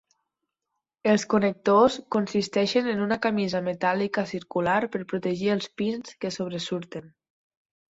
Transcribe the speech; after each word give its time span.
Els 1.11 1.25
connectors 1.33 1.97
consisteixen 2.15 2.89
en 2.95 3.03
una 3.09 3.19
camisa 3.27 3.63
metàl·lica 3.69 4.25
circular 4.33 4.81
per 4.97 5.05
protegir 5.15 5.55
els 5.59 5.71
pins 5.85 6.19
que 6.21 6.35
sobresurten. 6.41 7.17